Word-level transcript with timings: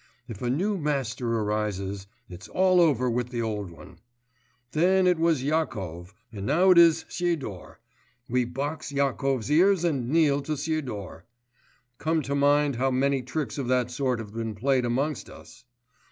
If 0.27 0.41
a 0.41 0.49
new 0.49 0.79
master 0.79 1.31
arises 1.31 2.07
it's 2.27 2.47
all 2.47 2.81
over 2.81 3.07
with 3.07 3.29
the 3.29 3.43
old 3.43 3.69
one. 3.69 3.99
Then 4.71 5.05
it 5.05 5.19
was 5.19 5.43
Yakov, 5.43 6.15
and 6.31 6.43
now 6.47 6.71
it 6.71 6.79
is 6.79 7.05
Sidor; 7.07 7.77
we 8.27 8.43
box 8.43 8.91
Yakov's 8.91 9.51
ears 9.51 9.83
and 9.83 10.09
kneel 10.09 10.41
to 10.41 10.53
Sidor! 10.57 11.25
Call 11.99 12.21
to 12.23 12.33
mind 12.33 12.77
how 12.77 12.89
many 12.89 13.21
tricks 13.21 13.59
of 13.59 13.67
that 13.67 13.91
sort 13.91 14.17
have 14.17 14.33
been 14.33 14.55
played 14.55 14.85
amongst 14.85 15.29
us! 15.29 15.65